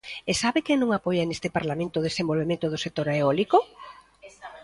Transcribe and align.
¿E 0.29 0.33
sabe 0.41 0.59
quen 0.65 0.77
non 0.79 0.91
apoia 0.97 1.27
neste 1.27 1.49
Parlamento 1.57 1.95
o 1.97 2.05
desenvolvemento 2.09 2.65
do 2.69 2.81
sector 2.85 3.07
eólico? 3.17 3.57